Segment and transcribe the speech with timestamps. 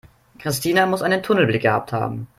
[0.39, 2.27] Christina muss einen Tunnelblick gehabt haben.